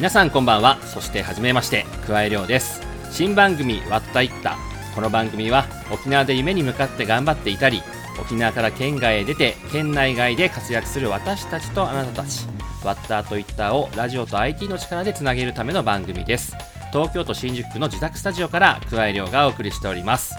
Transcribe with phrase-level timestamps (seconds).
[0.00, 0.80] 皆さんこんばんは。
[0.80, 2.80] そして初めまして桑井亮です。
[3.10, 4.56] 新番組「わったいった」
[4.96, 7.82] この番組は沖縄で夢に向かって頑張っていたり
[8.18, 12.46] 沖縄から県外へ出て県内外で活躍する私たちとあなたたち。
[12.82, 16.56] ワッターといったをラジオと IT の力でつなげるための番組です。
[16.94, 20.34] 東京都新宿区の自宅スタジオから桑井亮がお送りしております。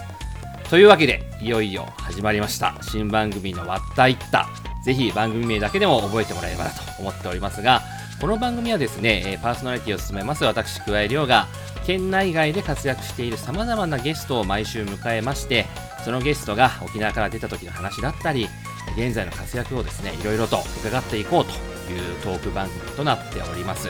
[0.72, 2.74] というわけでいよいよ始まりました。
[2.82, 4.50] 新番組の「わったいった」
[4.84, 7.84] ぜひ番組名だけでも覚えてもらえればなと思っておりますが
[8.22, 11.48] この番組はですねパーソナリティを務めます私桑井亮が
[11.88, 15.66] 県内外で活躍している様々なゲストを毎週迎えまして
[16.06, 18.48] そのゲストが沖縄から出た時の話だったり
[18.96, 21.52] 現在の活躍をですねいろいろと伺っていこうと
[21.92, 23.88] いうトーク番組となっております。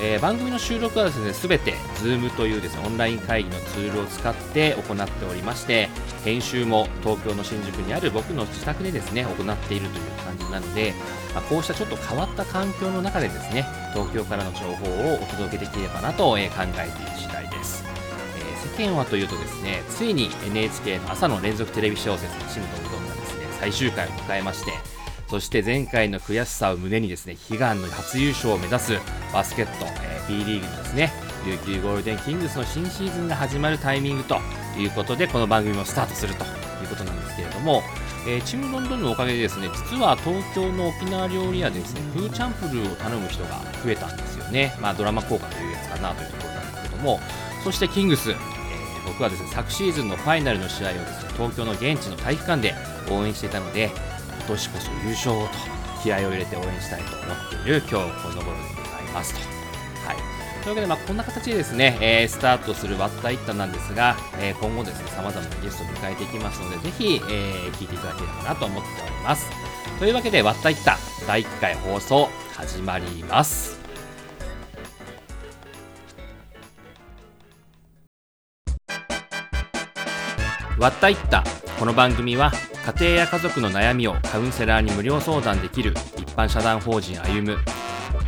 [0.00, 5.88] えー、番組の収録はですね、すべて Zoom というですね、オンライン会議のツールを使って行っておりまして、
[6.24, 10.94] 編集も東京の新宿にある僕の自宅でですね、行っているという感じなので、
[11.34, 17.84] まあ、こうしたちょっと変わった環境の中でですね、東京からの情報をお届けできればなと、え、考えている次第です。
[18.38, 24.93] えー、世間はというとですね、ついに NHK の朝の連続テレビ小説、チムとうどんがですね、最終回を迎えまして、
[25.34, 28.92] そして前回の悔しさを胸にですね悲願の初優勝を目指す
[29.32, 31.12] バスケット、えー、B リーグのですね
[31.44, 34.38] 琉球ゴールデンキングスの新シーズンが始まるタイミングと
[34.78, 36.46] いうことでこの番組もスタートするとい
[36.84, 37.82] うことなんですけれども、
[38.28, 47.18] えー、チームロンドンのおかげでですね実は東京の沖縄料理屋でですねフーチャンプルーを頼む人が増えたんですよね、まあ、ドラマ効果というやつかなというところなんですけども
[47.64, 48.36] そしてキングス、えー、
[49.08, 52.74] 僕はですね昨シーズンのファイナルの試合をですね東京の現地の体育館で
[53.10, 53.90] 応援していたので
[54.46, 55.54] 今年こそ優勝をと
[56.02, 59.40] 気合を入れて応援したいと思っている今日この頃でございますと。
[60.06, 69.46] はい、というわけで、まあ、こんな形でですね、えー、スタートするワッタイッタなんですが、えー、今後ですね、様々なゲストを迎えていきますので、ぜひ、えー、聞いていただければなと思っております。
[69.98, 73.78] というわけで、ワッタイッタ第1回放送始まります。
[80.78, 81.42] ワッタイッタ
[81.78, 82.52] この番組は
[82.98, 87.58] 家庭や家族の悩みをカウンセラーに無料相談できる一般社団法人歩む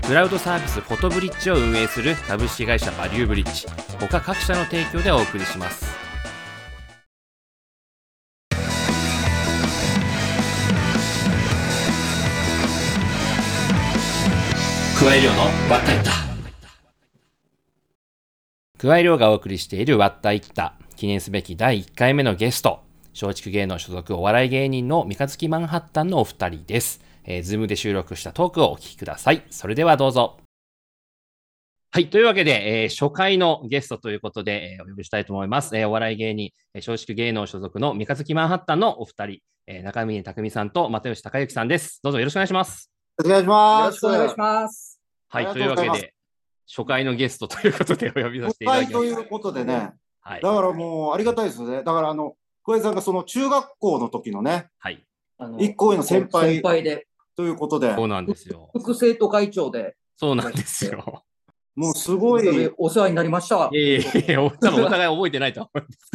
[0.06, 3.66] クラウドサービスフォトブリッジを運営する株式会社バリューブリッジ
[4.00, 5.86] 他各社の提供でお送りします。
[14.98, 15.40] 加え量の
[15.70, 16.10] ワッタイッタ。
[18.78, 20.74] 加え量がお送りしているワッタイッタ。
[20.96, 22.85] 記念すべき第1回目のゲスト
[23.18, 27.00] 松竹芸能所属お笑い芸人の三日月マンハッタンのお二人です。
[27.24, 29.42] えー、ズームで収録したトークをお聞きください。
[29.48, 30.36] それではどうぞ。
[31.92, 32.10] はい。
[32.10, 35.74] というわけで、えー、初回のゲストということで、えー、お呼びしたいと思います。
[35.78, 42.00] えー、お笑い芸人、松竹芸能所属の三日月マンハッタンのお二人、えー、中峰匠さんと又吉隆之さんです。
[42.02, 42.90] どうぞよろしくお願いします。
[43.16, 43.84] よろしくお願いします。
[43.84, 45.00] よろしくお願いします。
[45.28, 45.46] はい。
[45.46, 46.12] というわけで、
[46.68, 49.06] 初回のゲストということでお呼びさせていただきます。
[49.06, 51.82] 初回ということでね、はい、だからもうありがたいですね。
[51.82, 52.34] だからあの、
[52.66, 55.06] 小江さんがその中学校の時のね、はい。
[55.60, 56.56] 一個上の先輩。
[56.56, 57.06] 先輩で。
[57.36, 57.94] ということで。
[57.94, 58.70] そうなんですよ。
[58.76, 59.94] 副生徒会長で。
[60.16, 61.22] そうなんですよ。
[61.76, 62.72] もうすごい。
[62.76, 63.70] お世話になりました。
[63.72, 66.10] いえいえ、多分お互い覚えてないと思うんです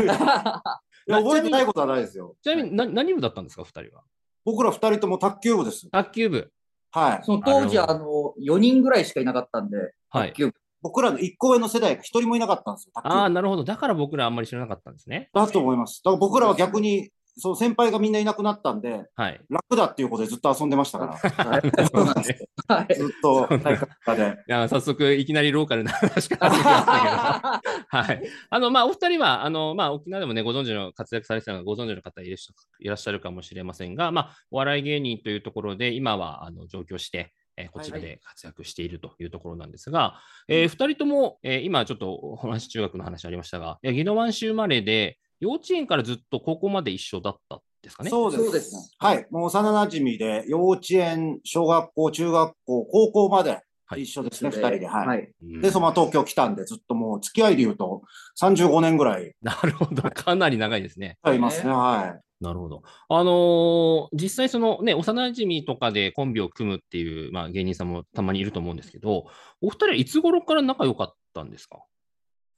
[1.07, 2.35] 覚えてないことはないですよ。
[2.43, 4.03] ちなみに何何部だったんですか、二人は？
[4.43, 5.89] 僕ら二人とも卓球部です。
[5.89, 6.51] 卓球部。
[6.91, 7.23] はい。
[7.23, 10.55] その当時、あの、4人ぐらいしかいなかったんで、卓球部。
[10.81, 12.91] 僕らの一個上の世代が一人もいなかったんですよ。
[12.95, 13.63] ああ、なるほど。
[13.63, 15.29] だから僕らあんまり知らなかったんですね。
[15.33, 16.01] だと思います。
[16.03, 21.13] だから僕らは逆にその先輩がみんないなくなったんで、はい、楽だっていうことでずっと遊んでましたから。
[21.13, 24.37] はい、ずっと体育館で。
[24.47, 27.97] いや、早速、いきなりローカルな 話から始めましたけど。
[27.97, 28.29] はい。
[28.49, 48.09] あの、まあ、お二人は、あの、まあ、沖縄でもね、ご存知の活躍されてたのがご存知の方いらっしゃるかもしれませんが、まあ、お笑い芸人というところで、今は、あの、上京して、えこちらで活躍しているというところなんですが、はい、えー、2人とも、えー、今ちょっとお話中学の話ありましたが、宜野湾市生まれで、幼稚園からずっと高校まで一緒だったですかね？
[48.09, 48.71] そうです。
[48.71, 49.25] すはい。
[49.31, 53.59] もう幼馴染で、幼稚園、小学校、中学校、高校まで
[53.97, 54.87] 一緒ですね、二、はい、人で。
[54.87, 55.07] はい。
[55.07, 55.29] はい、
[55.61, 58.03] で、そのまま東京来たんで、ずっともう付き合いで言うと
[58.39, 59.33] 35年ぐらい。
[59.41, 60.03] なるほど。
[60.03, 61.17] かなり長いですね。
[61.23, 61.71] ありますね。
[61.71, 62.30] はい。
[62.41, 62.81] なるほど。
[63.07, 69.27] あのー、実際そのね、幼馴染とかでコンビを組むっていう、まあ、芸人さんもたまにいると思うんですけど、
[69.61, 71.83] お二人はいつ頃から仲良かったんですか？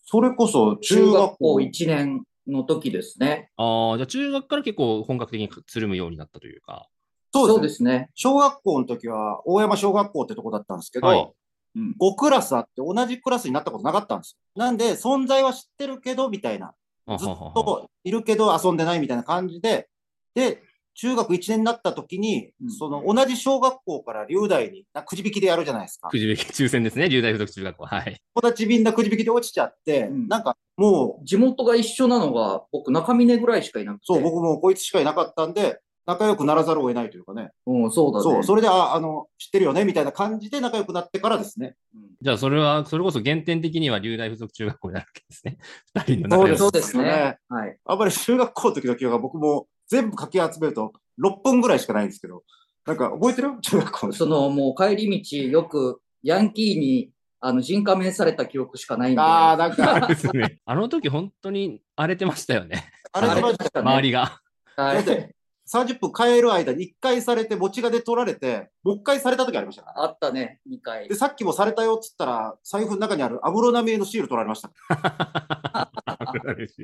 [0.06, 3.52] それこそ中学校1年の時ですね。
[3.58, 6.88] ああ、じゃあ中学から結構本格的につるむようになったというか。
[7.34, 8.10] そうですね。
[8.14, 11.32] 小学校の時は、大山小学校ってとこだったんですけど、はい、
[11.76, 14.64] うん、5クラスあって同じクラスになったことなかったんですよ。
[14.64, 16.74] なんで、存在は知ってるけど、みたいな。
[17.08, 19.90] ずっといるけど遊んでないみたいな感じで、
[20.36, 20.64] で、
[20.96, 26.10] 中学1年になった時に、うん、その同じ小学校から龍大にくじ引きでやるじゃないですか。
[26.10, 27.86] くじ引き、抽選ですね、龍大附属中学校。
[27.86, 28.22] はい。
[28.36, 31.26] 友達みんなくじ引きで落ちちゃって、うん、なんかもう。
[31.26, 34.06] 地元が一緒なのが、僕、中峰ぐらいしかいなくて。
[34.06, 37.52] そう、僕もこいつしかいなかったんで、仲良くならざるを得ないというかね。
[37.66, 38.24] うん、そうだね。
[38.24, 41.76] そう、それで、あ、あの、知ってるよね、みたいな感じで仲良くなってからですね。
[41.96, 45.58] うん、じゃあ、それは、それこそ原点的には流大附属中学校になるわけですね。
[45.96, 47.38] 二人の仲良そうですね。
[47.48, 47.78] はい。
[47.86, 52.44] あんまり中学校の時の記憶が僕も全部かき集めると6分ぐらいしかないんですけど、
[52.86, 53.52] なんか覚えてる？
[53.62, 59.22] 中学校その、もう帰り道、よくヤンキーにあの人仮面された記憶しかないんで。
[59.22, 60.60] ああ、なんか ね。
[60.66, 62.92] あの時本当に荒れてましたよね。
[63.12, 63.92] 荒れてましたね。
[63.92, 64.42] 周りが。
[64.76, 65.36] はい。
[65.72, 71.08] 30分帰る間に1回されて、持ちがで取られて、もう1回された時ありましたあったね、2回。
[71.08, 74.72] で、さっきもされたよっつったら、財布の中にある安室奈美恵のシール取られました。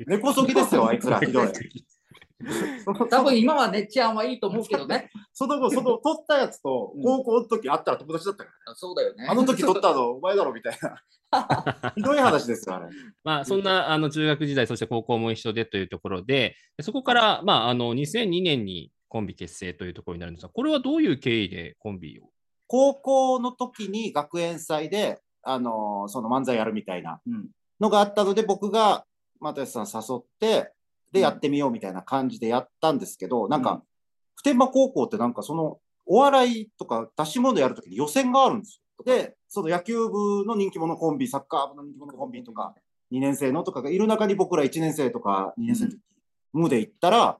[0.06, 1.48] 根こそぎですよ、あいつら、ひどい。
[3.10, 5.10] 多分今はね、治安はいいと思うけどね。
[5.32, 9.26] その後、その取ったやつと高校の時あったら友達だったから、うん、そうだよね。
[9.28, 11.92] あの時取ったのお前だろみたいな。
[11.94, 12.88] ひどい話ですよ、あれ。
[13.22, 22.30] まあ、そんなあの中学時代、そして高校も一緒でというところで、そこから、まあ、あの2002年にコンビ結成というところになるんですが、これはどういう経緯でコンビを
[22.66, 27.20] 高校の時に学園祭で、あのその漫才やるみたいな
[27.80, 29.04] のがあったので、僕が
[29.40, 30.72] 又吉さん誘って、
[31.12, 33.82] でやってみようみたいな感じでやったんですけど、なんか、
[34.34, 39.04] 普天間高校ってなんかその、お笑いとか出し物やるときに予選があるんですよ。
[39.04, 42.74] で、その野球部の人気者コンビ、サッカー部の人気者コンビとか、
[43.12, 45.98] 2年生のとかがいる中に僕ら1年生とか2年生の時、
[46.52, 47.38] 無で行ったら、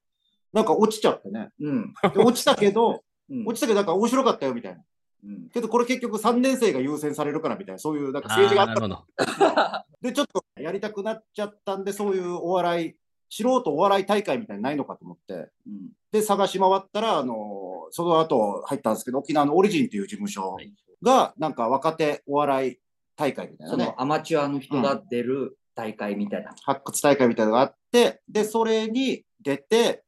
[0.53, 1.51] なんか落ちちゃってね。
[1.61, 3.03] うん、落ちたけど、
[3.47, 4.83] 落ちたけどなんか面白かったよみたいな。
[5.23, 9.87] うん、けどこれ結局3年生が優先されるからみたいな、そういうなんか政治があった。
[10.01, 12.95] で、ちょっとやりたくなっちゃったんで、そういうお笑い
[13.31, 20.59] 素人お笑い大会みたいにないのかと思って、うん、で、探し回ったら、あの、その後入ったんですけど、沖縄のオリジンっていう事務所
[21.03, 22.79] が、なんか若手お笑い
[23.17, 23.95] 大会みたいなね。
[23.97, 30.03] アマチュアの人が出る大会みたいな、うん、発掘大会みたいなのがあって、で、それに出て、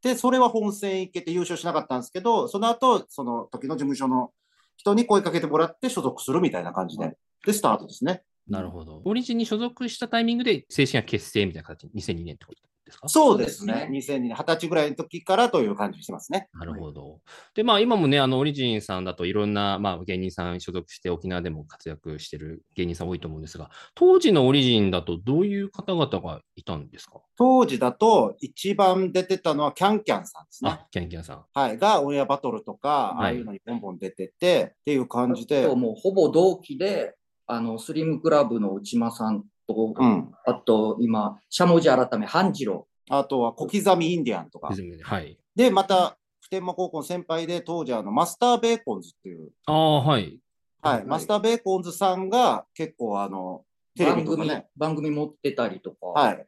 [0.00, 4.32] で、それは本戦行けて優勝しなかったんですけど、その後、その時の事務所の
[4.76, 8.22] 人に声かけてもらって所属するみたいな感じで、で、スタートですね。
[8.48, 9.02] なるほど。
[9.04, 13.06] オリジンに所属したタイミングで正式な結成みたいな形、2002年ってことですか？
[13.08, 13.86] そうですね。
[13.90, 16.48] 2002年、20歳ぐらいの時からという感じしてますね。
[16.54, 17.20] なるほど。
[17.54, 27.20] で、まあ今もね、あの、オリジンさんだといろんな、まあ芸人さん所属して沖縄でも活躍してる芸人さん多いと思うんですが、当時のオリジンだとどういう方々がいたんですか？
[27.36, 30.70] 当時だと一番出てたのはキャンキャンさんですね。
[30.70, 31.44] あ、キャンキャンさん。
[31.52, 31.76] はい。
[31.76, 35.66] がオンエアバトルとか、ああいうのにボンボン出てて、っていう感じで。
[35.66, 37.14] もうほぼ同期で、
[37.48, 42.86] あの、スリムクラブの内間さんと、うん、あと今、しゃもじ改め半次郎。
[43.10, 44.68] あとは小刻みインディアンとか。
[45.02, 45.38] はい。
[45.56, 49.50] で、また、普天間高校の先輩で、当時あの、マスターベーコンズっていう。
[49.66, 50.38] ああ、はい。
[50.82, 51.04] はい。
[51.04, 53.64] マスターベーコンズさんが結構あの、
[53.96, 54.68] テレビとかね。
[54.76, 56.46] 番組持ってたりとかはい。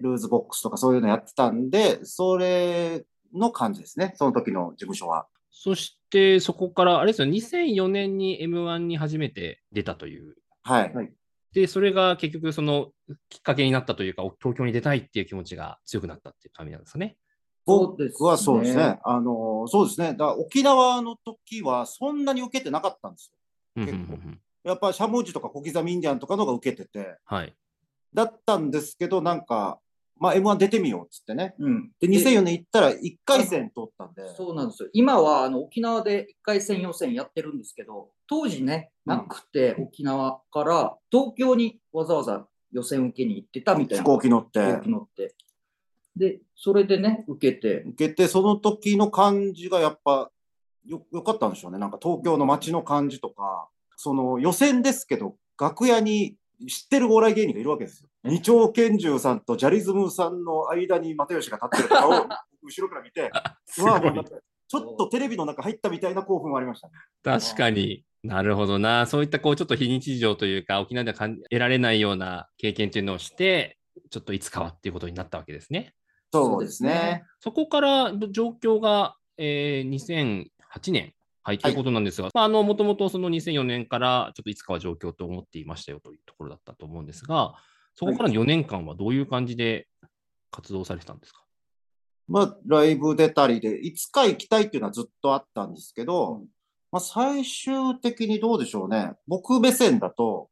[0.00, 4.12] ルーズボックスとかそういうのやってたんで、それの感じですね。
[4.16, 5.26] その時の事務所は。
[5.50, 6.01] そして、
[6.40, 10.36] そこから、あれですよ、2004年に M1 に初めて出たという。
[10.62, 11.12] はい。
[11.52, 12.92] で、それが結局、その
[13.28, 17.16] きっかけになったというか、東京に出たいっていう気持ちが強くなったっていう感じなんですかね。
[17.64, 18.98] 僕はそうですね。
[19.04, 20.14] あの、そうですね。
[20.14, 23.32] だ沖縄の時はそんなに受けてなかったんです
[23.76, 23.84] よ。
[23.86, 24.18] 結構。
[24.64, 27.18] やっぱしゃもじとか小刻みインディアンとかのが受けてて。
[27.24, 27.54] はい。
[28.14, 29.80] だったんですけど、なんか、
[30.22, 31.56] まあ、M1 出てみようっつってね。
[31.58, 34.32] うん、で、2004年行ったら1回戦通ったんで。
[34.36, 34.88] そうなんですよ。
[34.92, 44.04] 今はあの沖縄で1回戦予選やってるんですけど、当時ね、なくて、沖縄から東京にわざわざ予選受けに行ってたみたいな。
[44.04, 44.60] 飛行機乗って。
[44.60, 45.34] 飛行機乗って。
[46.14, 47.82] で、それでね、受けて。
[47.82, 50.30] 受けて、その時の感じがやっぱ
[50.86, 51.78] よよかったんでしょうね。
[51.78, 58.08] なんか東京の街の感じとか、その予選ですけど、楽屋に知ってるお笑い芸人がいるわけですよ。
[58.24, 62.12] 二丁拳銃さんとジャリズムさんの間に又吉が立ってる顔を
[62.62, 63.30] 後ろから見て、
[64.68, 68.04] ちょっとテレビの中入ったみたいな興奮もありました、ね、確かに。
[68.22, 69.06] なるほどな。
[69.06, 73.78] そういったこうちょっと非日常というか、沖縄では得られないような経験というのをして、
[74.10, 75.94] ちょっといつかはっていうことになったわけですね。
[76.32, 77.24] そうですね。
[77.40, 81.12] そこから状況が、えー、2008年
[81.44, 87.54] はい、ということなんですが、はい、まあ、あの、もともとその2004年からちょっといつかは状況と思っていましたよというところだったと思うんですが、
[87.94, 89.88] そこからの4年間はどういう感じで
[90.50, 91.42] 活動されてたんですか？
[92.28, 96.46] まあ、ライブ出たりで、いつか行きたいっていうのはずっとあったんですけど、うん、
[96.92, 99.12] まあ、最終的にどうでしょうね。
[99.26, 100.48] 僕目線だと、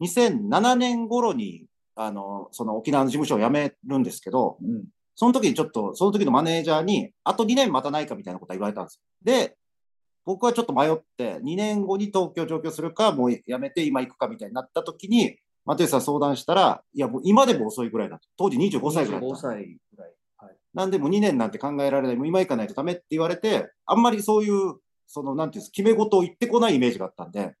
[0.00, 4.84] 2007年頃に、あの、その沖縄の事務所を辞めるんですけど、うん、
[5.14, 9.00] その時にちょっと、その時のマネージャーに、あと2年待たないかみたいなことは言われたんですよ。
[9.22, 9.56] で、
[10.24, 18.28] 僕はちょっと迷って、2年後に東京上京するか、もうやめて今行くかみたいになった時に、マテウスさん相談したら、いや、もう今でも遅いぐらいだと。
[18.36, 19.36] 当時25歳ぐらいだった。
[19.36, 20.10] 25歳ぐらい。
[20.38, 20.56] はい。
[20.74, 22.16] なんでも2年なんて考えられない。
[22.16, 24.76] もう今行かないとダメって言われて、あんまりそういう、
[25.06, 27.54] その、なんていうんです決め事を言ってこないイメージがあったんで、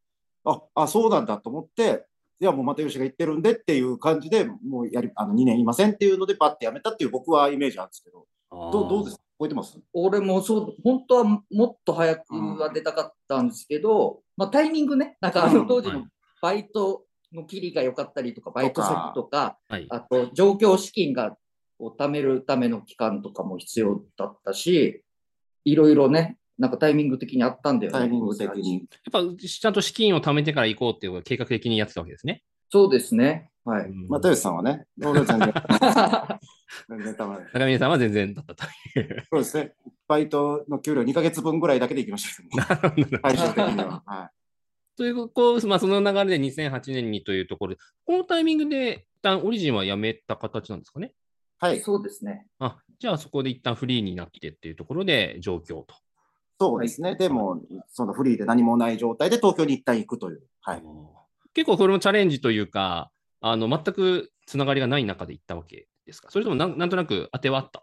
[0.44, 2.06] あ、あ、そうなんだと思って、
[2.40, 9.22] いや、もう又吉が言ってるんでっていう感じで、もうやり、あの、2年いませんっていうので、パッてやめたっていう僕はイメージあるんですけど、どうどうですか？
[9.42, 9.78] 覚えてます？
[9.92, 16.04] 俺もそう、本当はもっと早くは出たかったんですけど、うん、まあタイミングね、なんかあの当時の
[16.40, 21.36] バイトの切りが良かったりとか、バイト先とか、はい、あと上京資金が
[21.78, 25.02] を貯めるための期間とかも必要だったし、
[25.64, 27.98] いろいろね、なんかタイミング的にあったんだよね。
[27.98, 28.74] タイミング的に。
[28.74, 32.44] やっぱちゃんと資金を貯めてから行こうっていう計画的にやってたわけですね。
[32.70, 33.50] そうですね。
[33.64, 33.90] はい。
[34.08, 35.24] まあ、豊さんはね、全然。
[36.88, 38.64] 全然たま中峰さんは全然だったと
[38.98, 39.26] いう。
[39.30, 39.74] そうですね。
[40.08, 44.02] バイトの給料2か月分ぐらいだけで行きましたけど、ね、最終的には。
[44.04, 44.30] はい。
[44.96, 51.14] というこう、まあ、その流れで2008年にというところで、このタイミングで一旦オリジンはやめた形なんですかね？
[51.58, 52.48] はい、そうですね。
[52.58, 55.94] あじゃあそこで一旦フリーになってっていうところで状況と。
[56.60, 57.10] そうですね。
[57.10, 60.42] はい、でも、そのフリーで何もない状態で東京に一旦行くという。
[60.60, 60.82] はい、
[61.54, 63.11] 結構これもチャレンジというか、
[63.42, 66.30] あの全くつながりがない中で行ったわけですか？
[66.30, 67.82] それともなんなんとなく当てはあったっ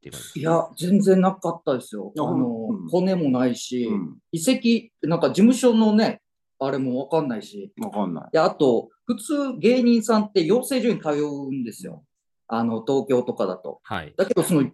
[0.00, 2.12] ていう感じいや、全然なかったですよ。
[2.16, 6.22] あの、うん、骨もないし、うん、遺跡、なんか事務所のね、
[6.60, 7.72] あれもわかんないし。
[7.80, 8.28] わかんない。
[8.32, 12.04] で、あと、普通芸人さんって養成所に通うんですよ。
[12.46, 13.80] あの、東京とかだと。
[13.82, 14.14] はい。
[14.16, 14.70] だけど、その、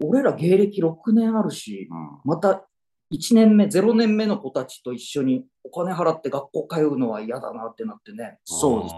[0.00, 2.64] 俺ら芸歴6年あるし、うん、また
[3.12, 8.38] 1年目、0年目の子たちと一緒にお金払って学校通うのは嫌だなってなってね。
[8.44, 8.94] そうです。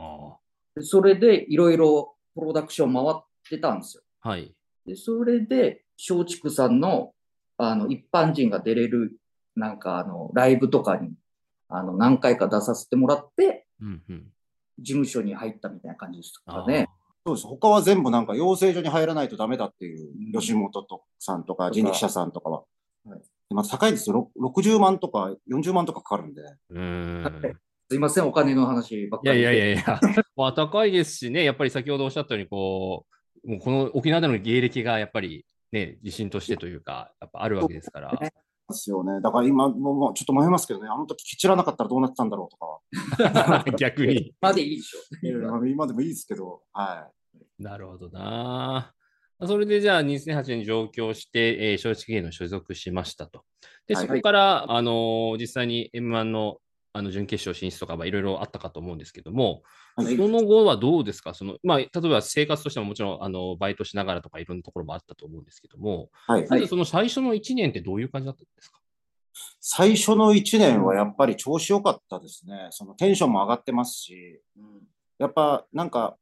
[0.81, 4.03] それでいろいろプロダクション回ってたんですよ。
[4.21, 4.55] はい。
[4.87, 7.13] で、それで、松竹さんの、
[7.59, 9.19] あの、一般人が出れる、
[9.57, 11.13] なんかあの、ライブとかに
[11.71, 14.27] あの、何回か出させてもらって、うんうん、
[14.79, 16.89] 事務所に入ったみたいな感じですかね。
[17.25, 17.47] そうです。
[17.47, 22.65] 他は全部なんか養成所に入らないとダメだっていう、うん、吉本とさんとか人力車さんとかは。
[23.05, 24.31] はい、ま高いですよ。
[24.39, 26.43] 60万とか40万とかかかるんで。
[26.71, 27.43] うん
[27.91, 29.41] すいません、お金の話ばっかり。
[29.41, 30.01] いやいやいやいや、
[30.37, 33.05] まあ高いですしね、やっぱり先ほどおっしゃったように、こ
[33.43, 38.17] う、もうこの沖縄での芸歴がやっぱりね、自信としてというか、やっぱあるわけですから。
[38.17, 38.31] で
[38.73, 39.21] すよね。
[39.21, 43.75] だから今、もうちょっと迷いますけどね、あの時、きちらなかったらどうなってたんだろうとか。
[43.77, 44.35] 逆に。
[44.41, 45.01] までいいでしょ。
[45.67, 47.11] 今でもいいですけど、は
[47.59, 47.63] い。
[47.63, 48.95] なるほどな。
[49.49, 53.43] それでじゃあ2008年に上京して、えー、松竹芸能所属しましたと。
[53.89, 56.59] で、そこから、はい、あのー、実際に M1 の
[56.93, 59.63] あの準決勝進出とかいろいろあったかと思うんですけども、
[59.97, 61.35] はい、その後はどうですか？
[61.35, 68.79] その、まあ、例えば生活としてももちろんあのバイトしながらとかいろんなところもあったと思うんですけども、はい、まずその最初の1年ってどういう感じだったんですか？
[69.61, 72.69] 最初の1年はやっぱり調子良かったですね。
[72.71, 74.65] そのテンションも上がってますし、うん、
[75.19, 76.17] やっぱなんか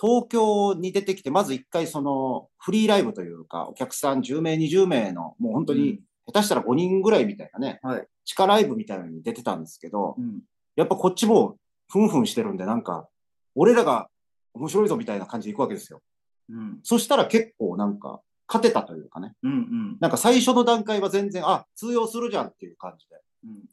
[0.00, 10.40] 東京に出てきて、まず一回そのフリーライブというか、お客さん10名、20名の、もう本当に下手したら5人ぐらいみたいなね、はい、地下ライブみたいなのに出てたんですけど、うん、
[10.76, 11.56] やっぱこっちも
[11.88, 13.08] ふんふんしてるんで、なんか、
[13.54, 14.08] 俺らが
[14.54, 16.00] 面白いぞみたいな感じで行くわけですよ。
[16.48, 23.64] うん、そしたら結構なんか、勝てたというかね、うんうん、なんか最初の段階は全然、あ通用するじゃんっていう感じで、うん、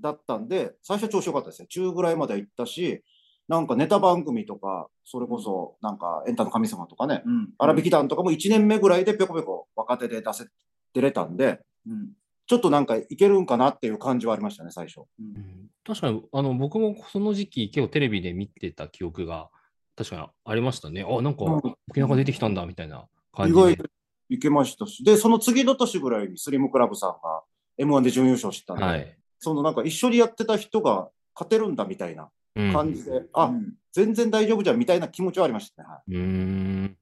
[0.00, 1.68] だったんで、最初調子良かったですね。
[1.68, 3.02] 中ぐらいまで行ったし、
[3.48, 10.44] なんかネタ番組とか、それこそなんかエンタの神様とかね、うん、荒引き団とかも1年目ぐらいでぴょこぴょこ若手で出せ、
[10.92, 12.10] 出れたんで、うん、
[12.46, 15.02] ちょっとなんかいけるんかなっていう感じはありましたね、最初。
[15.20, 19.48] うん、確かにあの僕もその時期、結構テレビで見てた記憶が
[19.96, 21.04] 確かにありましたね。
[21.08, 23.60] あ、なんか沖縄が出てきたんだみたいな感じで。
[23.60, 23.84] 意外
[24.30, 27.42] いけましたし、で、その次の年ぐらいにスリムクラブさんが
[27.78, 33.52] M1 で準優勝したんで、はい、そのなんか一緒にやってた人が勝てるんだみたいな感じで、うん、あ、
[33.92, 35.88] 全然大丈夫じゃんみたいな気持ちはありましたね。
[35.88, 36.96] はい、うん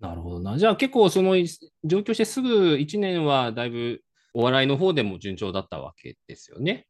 [0.00, 0.58] なるほどな。
[0.58, 1.34] じゃあ結構その
[1.84, 4.00] 上京してすぐ1年はだいぶ
[4.32, 6.86] お笑いの方でも順調だったわけですよね。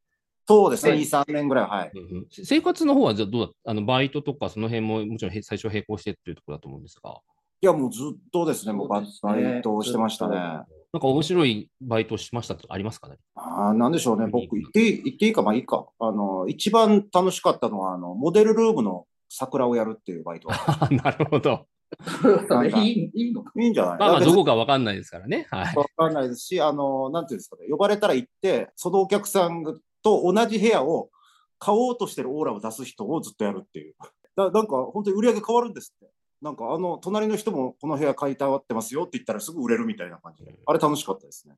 [0.47, 2.27] そうですね、2、3年ぐらいはい、うんうん。
[2.31, 7.19] 生活の方はじゃどうだあのバイトとかその辺ももちろん最初並行してっていうところだと思うんですが。
[7.61, 10.37] いや、もうずっとですね、もうバイトをしてましたね。
[10.37, 13.09] なんか面白いバイトしましたとありますか？
[13.09, 15.87] ねあなんでしょうね、僕、言って言っていいか、まあいいか。
[15.99, 20.49] あの、一番楽しかったのは、あの、モデルルームの桜をやるっていうバイト。
[21.03, 21.67] なるほど。
[22.83, 23.99] いいいいのかいいんじゃない？
[23.99, 25.47] まあまあ、どこかわかんないですからね。
[25.51, 25.77] はい。
[25.77, 29.65] わかんないですし、あの、なんていうんですかね、呼ばれたら行って、そのお客さん
[30.03, 31.11] と同じ部屋を
[31.59, 33.95] 買おうとしてるオーラを出す人をずっとやるっていう。
[34.37, 36.13] だなんか、本当に売り上げ変わるんですって。
[36.41, 41.57] なんかあの隣の人もこの部屋借りたわってますよって言ったらすぐ売れるみたいな感じで、あれ楽しかったですね。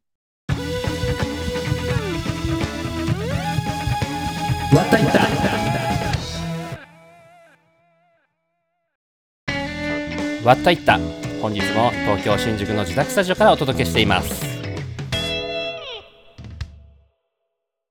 [4.75, 5.50] わったいった
[10.45, 10.99] わったいった。
[11.43, 14.49] 本日も東京新宿の自宅スタジオからお届けしています。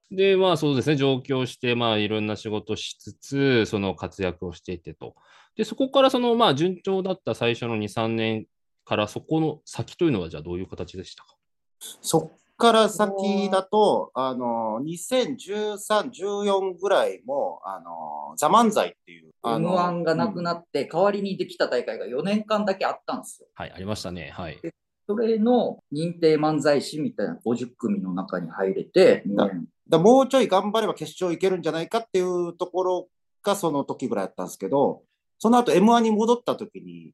[0.09, 0.95] でまあそうですね。
[0.95, 5.13] 上京してまあいろんな仕事しつつその活躍をしていてと。
[5.55, 8.47] でそこからそのまあ順調だった最初の23年
[8.83, 11.35] からそこの先というのはじゃあどういう形でしたか？
[11.79, 19.31] そっから先だと、あの、2013、14ぐらいも、あの、ザ・漫才っていう。
[19.41, 23.47] M1 がなくなって、代わりにできた大会が4年間だけあったんですよ。
[23.55, 24.31] はい、ありましたね。
[24.35, 24.59] はい。
[25.07, 29.49] それの認定漫才師みたいな50組の中に入れて、だ
[29.87, 33.07] だもうちょい頑張れば決勝いけるんじゃないかっていうところ
[33.41, 35.01] がその時ぐらいだったんですけど、
[35.39, 37.13] その後 M1 に戻った時に、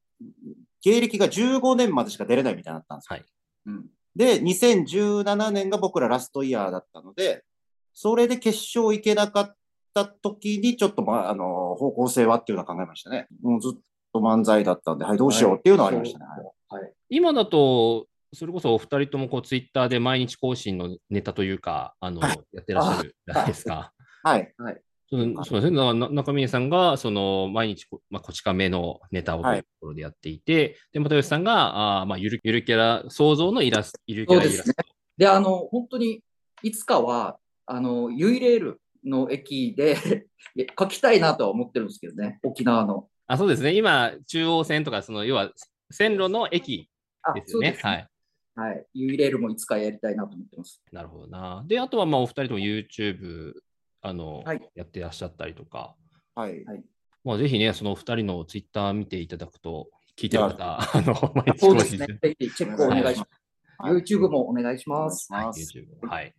[0.82, 3.16] 芸歴が15年までしか出れないみたいになったんですよ。
[3.16, 3.25] はい。
[3.68, 3.86] うん。
[4.15, 7.43] で、2017年が僕らラストイヤーだったので、
[7.93, 9.55] それで決勝行けなかっ
[9.93, 13.27] た時に、ちょっと、まあ、あの、方向性はっていうのは考えましたね。
[13.41, 13.79] もうずっ
[14.13, 16.25] と漫才だったんで、はい、どうしようっていうのはありましたね。
[16.69, 23.93] はい、今だと、それこそお二人ともこうツイッターで毎日更新のネタというか、あの、はい、やってらっしゃるじゃないですか。
[24.24, 24.53] はい。
[24.57, 24.81] はい。
[25.43, 25.93] そうですね。
[25.93, 34.63] 中峰さんが、その、毎日こ、まあ、こち亀のネタをというところでやっていて、はい、で、又吉さんが、あまあ、ゆる、ゆるキャラ、想像のイラスト、ゆるキャライラスト。
[34.63, 34.75] で、ね、
[35.17, 36.22] で、あの、本当に、
[36.63, 39.95] いつかは、あの、ユイレールの駅で
[40.77, 43.10] 書きたいなとは思ってるんですけどね、沖縄の。
[43.27, 43.75] あ、そうですね。
[43.75, 45.51] 今、中央線とか、その、要は、
[45.91, 46.89] 線路の駅
[47.34, 47.72] ですよね。
[47.72, 48.07] ねはい。
[48.55, 48.86] はい。
[48.93, 50.81] ユイレールもいつかやりたいなと思ってます。
[50.91, 51.63] なるほどな。
[51.67, 53.53] で、あとは、まあ、お二人とも YouTube
[54.05, 55.95] あの、はい、やってらっしゃったりとか、
[56.35, 56.63] はい。
[57.24, 59.87] まあ、ぜひね、その2人のツイッター見ていただくと、
[60.18, 62.07] 聞いてる方、あの、毎日そうですね。
[62.22, 63.46] ぜひチェックお願いします。
[63.77, 65.33] はい、YouTube もお願いします。
[65.33, 66.07] はい、YouTube。
[66.07, 66.33] はい。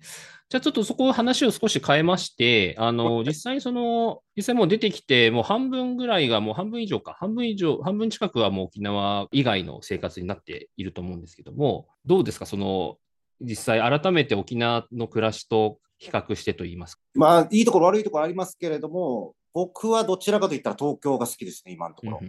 [0.49, 12.97] じゃあちょっとそこ話を少し変えまして、あの、実際その、実際もう出てきて、もう半分ぐらいが、もう半分以上か、半分以上、半分近くはもう沖縄以外の生活になっていると思うんですけども、どうですか、その、
[13.41, 17.03] 実際改めて沖縄の暮らしと比較してと言いますか。
[17.15, 22.21] まあ、いいところ悪いところありますけれども、僕はどちらかといったら東京が好きですね、今のところ。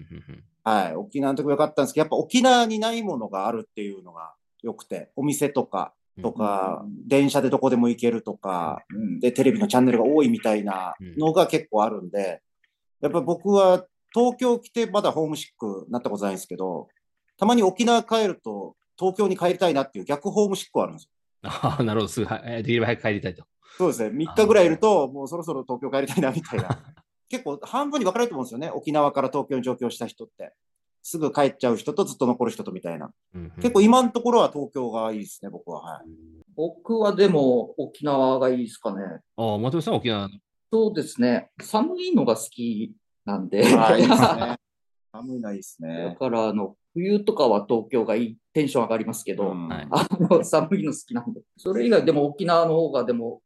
[0.64, 0.96] はい。
[0.96, 8.82] 沖縄の時も良かったんですけど、やっぱ沖縄にないものがあるっていうのが良くて、お店とか、とか、電車でどこでも行けるとか、
[9.20, 12.42] で、テレビのチャンネルが多いみたいなのが結構あるんで、
[13.02, 16.88] やっぱ僕は東京来てまだホームシックなったことないんですけど、
[17.38, 21.10] たまに沖縄帰ると東京に帰りたいなっていう逆ホームシックはあるんですよ。
[21.50, 22.08] ああ、なるほど。
[22.08, 23.46] すぐ、できれば早く帰りたいと。
[23.78, 24.10] そうですね。
[24.10, 26.70] 3日ぐらいいると、もうそろそろ東京帰りたいなみたいな。
[27.30, 28.72] 結構半分に分かれると思うんですよね。
[28.72, 30.54] 沖縄から東京に上京した人って。
[31.10, 33.10] すぐ帰っちゃう人とずっと残る人とみたいな。
[33.34, 35.82] うんうん、結構今のところは東京がいいですね、僕は。
[35.82, 36.10] はい、
[36.54, 39.22] 僕はでも沖縄がいいですかね。
[39.38, 40.30] ああ、松尾さん沖縄
[40.70, 41.50] そうですね。
[41.62, 43.66] 寒いのが好きなんで。
[43.78, 44.58] あいいですね。
[45.14, 46.10] 寒いのいいですね。
[46.10, 49.88] だからあの、冬とかは東京がいいテンション上がりますけど、うん、あ
[50.20, 51.42] の寒いの好きなんで。
[51.56, 53.42] それ以外でも沖縄の方がでも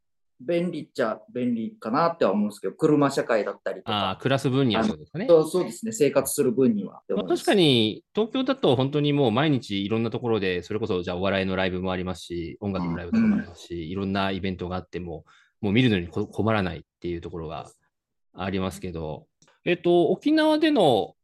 [0.46, 3.92] 便利っちゃ便利かなっては思うんですけど、車社会だったりとか。
[3.92, 5.26] ああ、暮らす分にはそうですね。
[5.28, 7.02] そうそうですね、生活する分には。
[7.08, 15.24] まあ、確かに、東京だと本当にもう毎日いろんなところで、それこそじゃあお笑いのライブもありますし、音楽のライブとかもありますし、うん、いろんなイベントがあっても、
[15.60, 17.70] もう見るのに困らないっていうところが
[18.34, 19.26] ありますけど、
[19.64, 21.14] えっと、沖縄での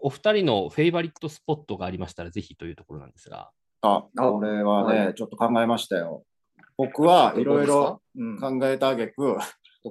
[0.00, 3.50] お二人のフェイバリットスポットがありましたら、ぜひというところなんですが。
[3.82, 6.24] あ、これはね、はい、ちょっと考えましたよ。
[6.76, 8.00] 僕はいろいろ
[8.40, 9.38] 考えたあげく、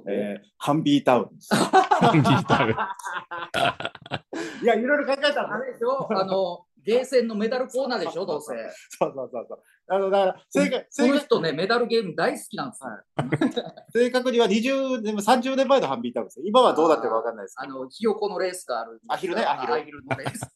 [0.08, 1.54] えー、ハンビータウンです。
[1.54, 2.76] ハンビータウン。
[4.62, 6.06] いや、いろいろ考えたらダメでしょ。
[6.12, 8.54] あの、ゲーセンのメダルコーナーでしょ、 どうせ。
[8.98, 9.62] そうそうそうそう。
[9.88, 12.90] あの、だから、正確、この人ね、メダルゲーム大好きなんですよ。
[13.92, 16.40] 正確には20年、30年前のハンビータウンです。
[16.44, 19.00] 今はどうなってるかわかんないですあの、ひよこのレースがある。
[19.08, 19.74] アヒルね、アヒル。
[19.74, 20.46] アヒルのレース。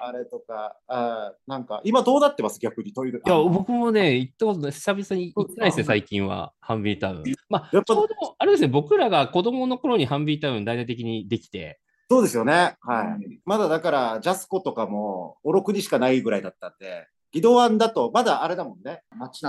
[0.00, 2.58] あれとか、あなんか、今どうなってます？
[2.60, 3.18] 逆にトイレ。
[3.18, 7.24] いや、僕もね、行ったことない、久々に行ってないですね、最近は、ハンビータウン。
[7.48, 12.76] まあ、ちょうど、あれですね、僕らが子供の頃にハンビータウン大々的にできて、そうですよね。
[12.82, 13.40] はい。
[13.44, 19.02] まだだから、ジャスコとかも、おろくにしかないぐらいだったんで、ギドワンだと、まだあれだもんね。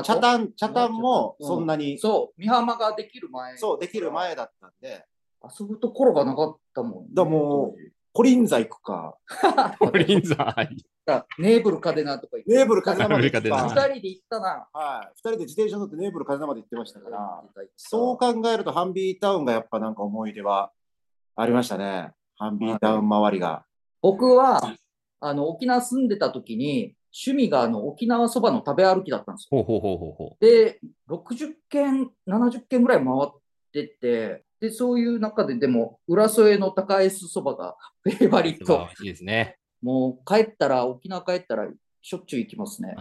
[0.03, 3.57] 茶炭、茶炭もそんなに、うん、そう、美浜ができる前。
[3.57, 5.05] そう、できる前だったんで。
[5.59, 7.09] 遊ぶところがなかったもん、ね。
[7.13, 7.79] だもう、
[8.17, 9.15] コリンザ行くか。
[9.77, 10.55] コリンザ。
[11.37, 12.51] ネーブルカデナとか行って。
[12.51, 13.63] ネーブルカデナまで行った。
[13.65, 14.67] 二人で行ったな。
[14.73, 15.11] はい。
[15.13, 17.43] 二人で自転車乗ってネーブルカデナまで行ってましたから、
[17.75, 20.71] そう考えるとハンビータウンがやっぱなんか思い出は
[21.35, 22.11] ありましたね。
[22.37, 23.67] ハンビータウン周りが。
[24.01, 24.61] 僕は、
[25.19, 29.61] あの、沖縄住んでた時に、趣味があの沖縄そばの食べ歩きだったんですよ。
[29.61, 33.29] ほうほうほうほうで、60件、70件ぐらい回っ
[33.71, 38.87] てて、で、そういう中ででも、浦添の高江そばが フェイバリット。
[39.01, 39.57] いいですね。
[39.81, 41.69] もう帰ったら、沖縄帰ったら
[42.01, 42.95] しょっちゅう行きますね。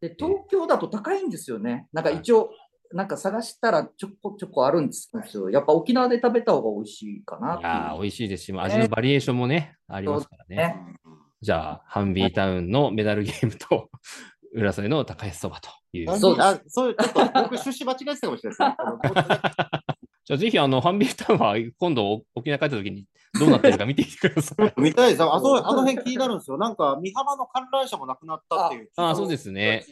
[0.00, 1.88] で、東京だと高いんですよね。
[1.92, 2.50] なんか一応、
[2.92, 10.56] なんか探したらちょこちょこあるんですけど、やっぱ沖縄で食べた方が美味しいかなっていや美味しいですし、味のバリエーションもね、ありますからね。
[10.56, 10.76] ね
[11.40, 13.90] じゃあ、ハンビータウンのメダルゲームと、
[14.54, 16.16] 浦添の高安そばという。
[16.16, 19.83] そうあそう、ちょっと僕、出資間違えてたかもしれないですね。
[20.24, 23.06] じゃあ、ぜひ、あの、ハンビータウンは今度沖縄帰った時に
[23.38, 24.72] どうなってるか見てきてください。
[24.80, 25.22] 見たいです。
[25.22, 26.56] あそあの辺気になるんですよ。
[26.56, 28.90] なんか、美浜の観覧車もなくなったっていう。
[28.96, 29.84] ああ、そうですね。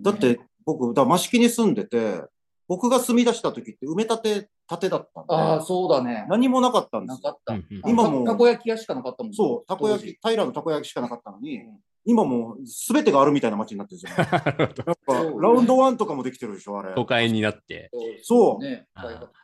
[0.00, 2.22] だって、僕、だ益城に住んでて、
[2.66, 5.34] 僕が住み出した時って埋め立て建てだったんで。
[5.34, 6.26] ああ、そうだね。
[6.28, 7.56] 何もなかったんですなかった。
[7.88, 8.24] 今も。
[8.24, 9.34] たこ焼き屋しかなかったもん。
[9.34, 11.62] そう、たこ焼き、平のたこ焼きしかなかったのに、
[12.04, 16.94] 今もすべてがあるみたいな街になってるじゃないやっぱ、ラウンドワンとかもできてるでしょ、あれ。
[16.94, 17.90] 都会になって。
[18.22, 18.64] そう。
[18.64, 18.86] ね、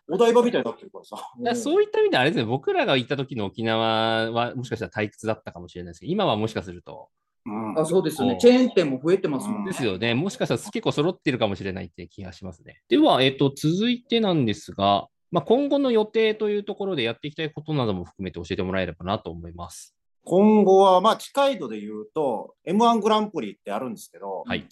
[0.08, 1.56] お台場みたいになってるからさ。
[1.56, 7.08] そういった意味であれですね、僕らが行った時の沖縄はもしかしたら退屈だったかもしれないですけど、今はもしかすると、
[7.44, 8.38] うん、あそうですよね。
[8.40, 9.70] チェーン店も増えてますもんね。
[9.70, 10.14] ですよね。
[10.14, 12.82] もしかしたら結構揃ってるかもしれないって気がしますね。
[12.88, 19.94] では、えっ、ー、と、続いてなんですが、まあ、今後の予定というところでやっていきたいことなども含めて教えてもらえればなと思います。
[20.24, 24.66] 今後は、まあ、近い度で言うと、M1 グランプリってあるんですけど、はい、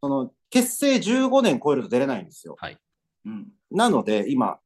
[0.00, 2.56] その結成15年超えると出れないんですよ。
[2.58, 2.78] はい、
[3.26, 4.58] うん、なので、今、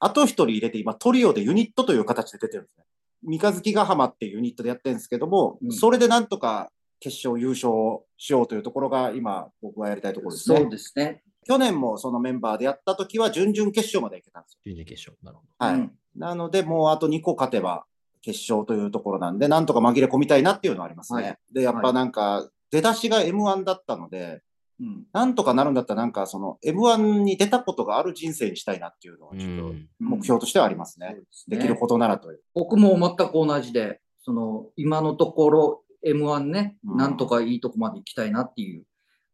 [0.00, 2.84] あと一人入れて、今、トリオでユニットという形で出てるんですね。
[3.22, 7.72] 三日月ヶ浜っていうユニットでやってるんですけども、うん、それでなんとか決勝優勝
[8.16, 10.56] しようというところが今、僕はやりたいところですね。
[10.60, 11.22] そうですね。
[11.48, 14.60] 去年もそのメンバーでやった時は準々決勝までいけたんですよ。
[14.66, 15.16] 準々決勝。
[15.22, 15.66] なるほど。
[15.66, 15.74] はい。
[15.76, 17.86] うん、なので、もうあと2個勝てば
[18.20, 21.22] 決勝というところなんで、なんとか紛れ込みたいなっていうのはありますね。
[21.22, 24.42] はい、で、やっぱなんか、出だしが M1 だったので、
[24.78, 31.16] うん、なんとかなるんだったら、なんかその M1 に出たことがある人生にしたいなっていうのは、ちょっと目標としてはありますね。
[31.18, 32.42] うん、できることならという。
[32.52, 38.84] 僕も全く同じで、その今のところ M1 ね、うん、なんとかいいとこまで行きたいなっていう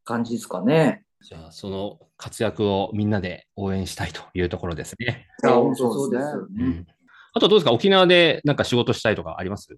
[0.04, 1.04] 感じですかね。
[1.26, 5.26] じゃあ、その活躍をみんなで応援したいというところですね。
[5.42, 5.76] そうで
[6.20, 6.64] すよね。
[6.64, 6.86] うん、
[7.32, 7.72] あとどうですか？
[7.72, 9.74] 沖縄でなんか仕事したいとかあります？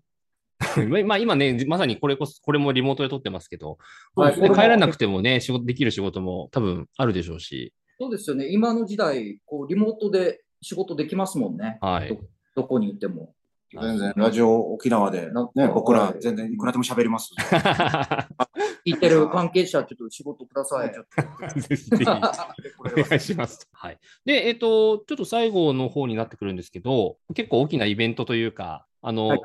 [1.07, 3.79] まあ今ね、まさにこれこそ、これもリモートで撮ってますけど、
[4.17, 7.73] はい、帰らなくてもね、仕事できる仕事も多分あるでしょうし。
[8.01, 8.49] そうですよね。
[8.51, 11.79] 今の時代、こうリモートで仕事できますもんね。
[11.81, 12.09] はい。
[12.09, 12.19] ど
[12.57, 13.35] どこにいても。
[13.79, 17.31] 全然、ラジオ沖縄で、ね、僕ら全然いくらでも喋ります。
[18.87, 20.93] 聞いてる関係者、ちょっと仕事ください。
[20.93, 21.07] ちょっ
[21.53, 21.59] と。
[21.61, 22.05] ぜひぜひ。
[22.79, 23.69] お願いします。
[23.73, 23.99] はい。
[24.25, 29.41] で、えっ、ー、と、ちょっと最後の方になってくるんですけど、結構大きなイベントというか、あの、はい、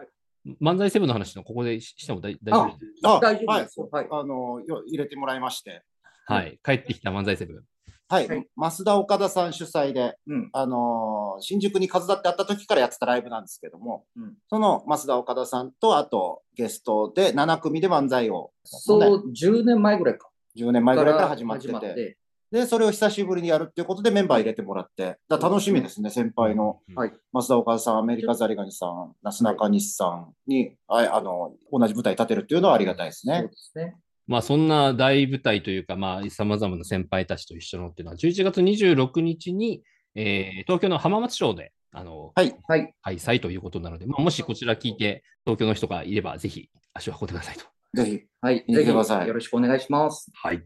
[0.61, 3.19] 漫才セブンの話のここでしても大丈夫ですか？
[3.19, 3.81] 大丈夫です。
[3.91, 4.07] はい。
[4.11, 5.81] あの、入れてもらいまして。
[6.25, 6.59] はい。
[6.63, 7.63] 帰ってきた漫才セブン。
[8.11, 20.29] はい、はい、増田岡田さん主催で、うん、あのー、新宿に数だってあった時からやってたライブなんですけども、うん、その増田岡田さんと、あとゲストで7組で漫才を、ね、そう、10年前ぐらいか。
[20.57, 22.17] 10年前ぐらいから始まってて。
[22.51, 33.39] で、それを久しぶりにやるっていうことでメンバー入れてもらって、だ楽しみですね、先輩の、はい、増田岡田さん、アメリカザリガニさん、なすなかにしさんに、はい、あの、同じ舞台立てるっていうのはありがたいですね。
[33.39, 33.95] そうですね。
[34.31, 39.83] まあそんな大舞台というか、まあ様々な先輩たちと一緒のっていうのは、11月26日に、
[40.15, 47.65] えー、東京の浜松町で、あの、はい、はい、開催ということなので、まあ、もしこちら聞いて、東京の人がいれば、ぜひ足を運んでくださいと。
[47.93, 50.31] ぜひ、はい、ぜひよろしくお願いします。
[50.33, 50.63] はい。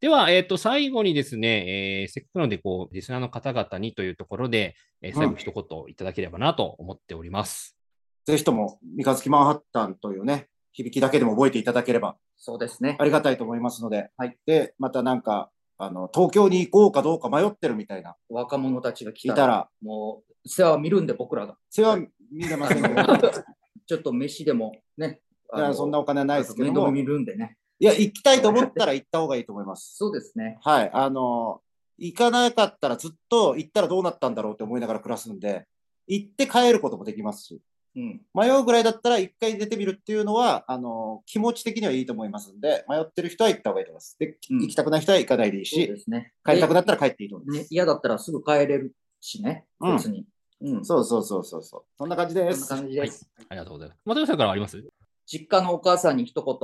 [0.00, 7.78] では、えっ、ー、と、最後にですね、えー、せっかくなので、こう、リスナーの方々にというところで、えー、最後一言いただければなと思っております。
[8.26, 12.96] うん、ぜひとも、三日月マンハッタンというね、響きだけでも覚えていただければ、そうですね。
[12.98, 14.36] ありがたいと思いますので、はい。
[14.46, 18.16] で、またなんか、あの、東京に行こうかどうか迷ってるみたいな。
[18.28, 21.56] 若者たちが来たら、もう、世話見るんで、僕らが。
[21.70, 22.94] 世話見れませんけど、
[23.86, 25.20] ちょっと飯でもね。
[25.56, 26.90] いや、そんなお金はないですけども。
[26.90, 27.56] 見るんでね。
[27.78, 29.96] いや、行きたいと思ったら行った方がいいと思います。
[29.96, 30.58] そうですね。
[30.62, 30.90] はい。
[30.92, 31.62] あの、
[31.96, 35.66] 行かなかったらずっと行ったらどうなったんだろうって思いながら暮らすんで、
[36.06, 37.62] 行って帰ることもできますし。
[37.96, 44.16] うん、迷うぐらいだったら一回出てみるっていうのは、あの、気持ち的にはいいと思いますんで、迷ってる人は行った方がいいと思います。
[44.18, 47.60] で、うん、行きたくない人は行かないでいいし、ね、帰りたくなったら帰っていいと思います。
[47.60, 50.24] ね、嫌だったらすぐ帰れるしね、別に。
[50.62, 51.82] うん、そうそうそうそうそう。
[51.98, 52.66] そんな感じです。
[52.66, 53.28] そんな感じです。
[53.36, 54.00] はい、ありがとうございます。
[54.04, 54.84] 又吉さんからあります？
[55.26, 56.56] 実家のお母さんに一言。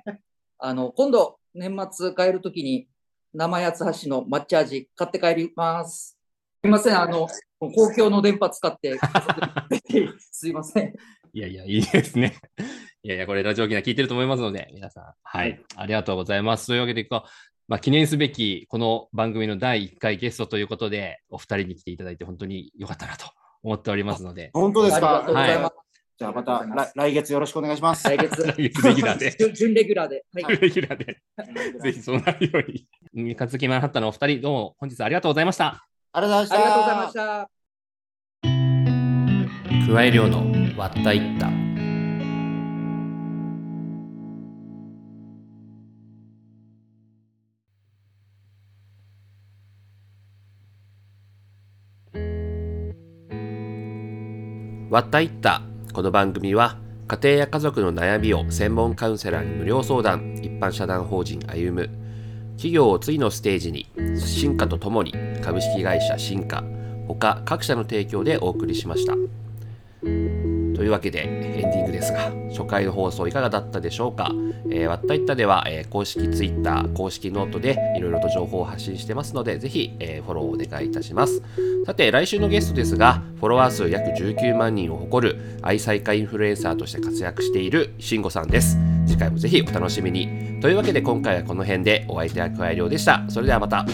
[0.58, 2.88] あの、今度、年末帰るときに、
[3.34, 6.10] 生八つ橋の抹茶味買って帰ります。
[6.12, 6.16] す
[6.62, 7.26] みません、あの、
[7.58, 8.98] 公共の電波使って、
[10.18, 10.94] すいません。
[11.32, 12.36] いやいや、いいですね。
[13.02, 16.66] いやいや、これラジオ機能聞いてると思いますので、皆さん、はい、はい、ありがとうございます。
[16.66, 23.26] というわけで、まあ、記念すべきこの番組の第1回ゲストということで、お二人に来ていただいて本当に良かったなと
[23.62, 24.50] 思っておりますので。
[24.52, 25.22] 本当ですか？
[25.22, 25.86] はい。
[26.18, 26.64] じゃあまた
[26.94, 28.04] 来月よろしくお願いします。
[28.08, 28.42] 来月。
[28.42, 29.52] 来月 レギュラーで。
[29.52, 30.24] 準レギュラーで。
[30.32, 31.18] はい、レギュラーで。
[31.80, 32.86] ぜひそうなるように。
[33.12, 35.86] 三日月マンハッタンのお二人、どうも本日ありがとうございました。
[36.16, 37.50] ありがとうございました。
[39.92, 41.50] 加え量の割ったいった。
[54.88, 55.60] わったいった
[55.92, 62.05] この番組は家庭や家族の悩みを専門カウンセラーに無料相談一般社団法人歩む
[62.56, 63.88] 企業を次のステージに
[64.18, 66.64] 進化とともに株式会社進化
[67.06, 69.14] 他各社の提供でお送りしました。
[70.76, 74.30] というわけでエンディングですが初回の放送いかがだったでしょうか、
[74.70, 81.42] えー、わったいったでは、えー、公式 Twitter 公式ノートでいろいろと情報を発信してますのでぜひ、えー、フォローお願いいたします。
[81.86, 88.95] さて来週のゲストですがフォロワー数約19万人を誇る愛妻家インフルエンサーとして活躍している慎吾さんです。
[89.06, 90.58] 次回もぜひお楽しみに。
[90.60, 93.24] というわけで今回はこの辺でお相手は加えりょうでした。
[93.28, 93.86] それではまた。